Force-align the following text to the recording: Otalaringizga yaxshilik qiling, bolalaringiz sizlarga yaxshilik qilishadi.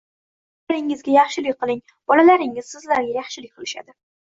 Otalaringizga 0.63 1.13
yaxshilik 1.15 1.59
qiling, 1.59 1.83
bolalaringiz 2.13 2.73
sizlarga 2.77 3.17
yaxshilik 3.21 3.55
qilishadi. 3.61 3.99